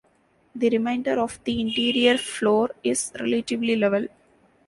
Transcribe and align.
The 0.55 0.67
remainder 0.71 1.19
of 1.19 1.39
the 1.43 1.61
interior 1.61 2.17
floor 2.17 2.71
is 2.83 3.11
relatively 3.19 3.75
level. 3.75 4.07